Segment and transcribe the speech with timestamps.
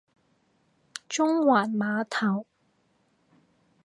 [1.07, 2.47] 中環碼頭